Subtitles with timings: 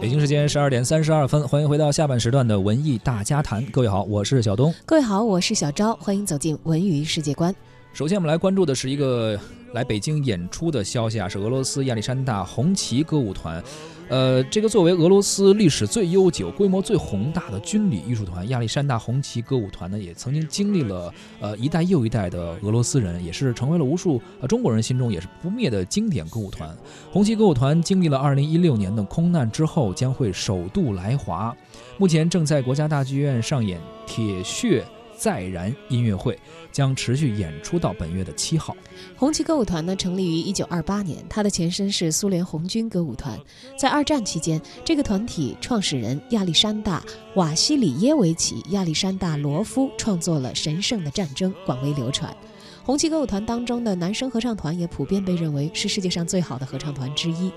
[0.00, 3.64] 北京时间十二点三十二分，欢迎回到下半时段的文艺大家谈。
[3.66, 4.72] 各位好，我是小东。
[4.84, 5.96] 各位好，我是小昭。
[5.96, 7.54] 欢迎走进文娱世界观。
[7.96, 9.40] 首先，我们来关注的是一个
[9.72, 13.64] 来北京演出的消息啊，是俄罗斯亚历山大红旗歌舞团。
[14.10, 21.10] 呃，这个作为俄罗斯历史最悠久、规模最宏大的军旅艺术团，亚历山大红旗歌舞团呢，也曾经经历了
[21.40, 26.76] 呃一代又一代的俄罗斯人，也是成为了无数呃中国人心中也是不灭的经典歌舞团。
[27.10, 31.56] 红旗歌舞团经历了2016年的空难之后，将会首度来华，
[31.96, 34.82] 目前正在国家大剧院上演《铁血》。
[35.16, 36.38] 再燃音乐会
[36.70, 38.76] 将持续演出到本月的七号。
[39.16, 43.38] 红旗歌舞团呢，成立于一九二八年，它的前身是苏联红军歌舞团。
[43.78, 47.00] 在二战期间，这个团体创始人亚历山大·
[47.34, 52.34] 瓦西里耶维奇·亚历山大罗夫创作了《神圣的战争》，广为流传。
[52.84, 57.50] 红旗歌舞团当中的男声合唱团也普遍被认为是世界上最好的合唱团之一。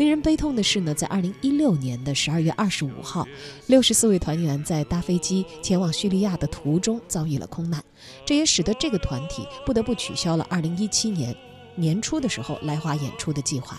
[0.00, 3.28] 令人悲痛的是呢，在二零一六年的十二月二十五号，
[3.66, 7.84] 六十四位团员在搭飞机前往叙利亚的途中遭遇了空难，
[8.24, 11.36] 这也使得这个团体不得不取消了二零一七年
[11.74, 13.78] 年初的时候来华演出的计划。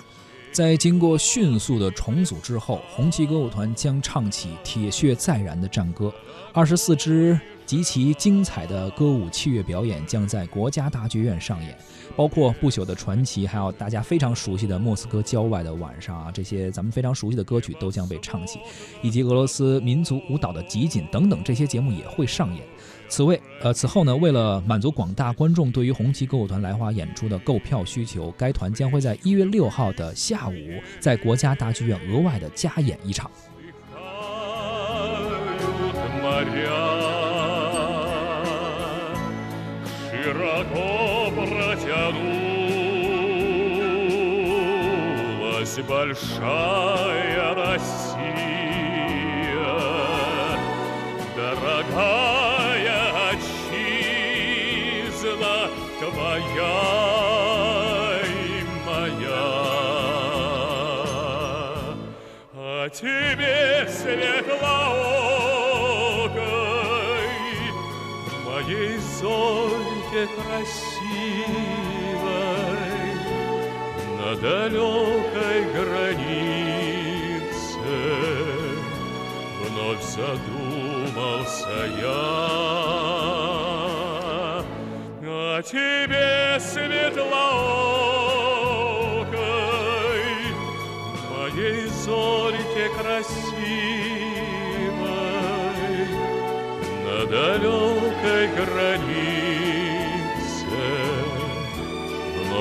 [0.51, 6.13] 在经过迅速的重组之后，红旗歌舞团将唱起铁血再燃的战歌，
[6.53, 7.39] 二十四支。
[7.71, 11.73] 极其精彩的歌舞器乐表演将在国家大剧院上演，
[12.17, 18.59] 包括不朽的传奇，还有大家非常熟悉的莫斯科郊外的晚上啊，这些咱们非常熟悉的歌曲都将被唱起，
[19.01, 22.61] 以及俄罗斯民族舞蹈的集锦等等这些节目也会上演。
[23.07, 30.55] 此为呃此后呢，为了满足广大观众对于红旗歌舞团来华演出的购票需求，该团将会在一月六号的下午
[30.99, 33.31] 在国家大剧院额外的加演一场。
[40.23, 42.19] Широко протянулась
[45.87, 48.17] большая Россия,
[51.35, 54.49] дорогая отчизна
[55.99, 56.77] твоя
[58.23, 59.45] и моя.
[62.53, 65.50] А тебе светлоокой
[70.27, 71.41] красивой
[74.17, 77.11] На далекой границе.
[79.61, 82.81] Вновь задумался я.
[85.23, 87.31] О тебе светлоокой
[91.29, 93.41] Моей зорьке красивой
[97.05, 99.50] На далекой границе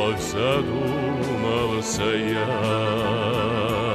[0.10, 3.89] вновь задумался я.